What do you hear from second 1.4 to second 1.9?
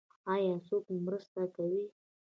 کوي؟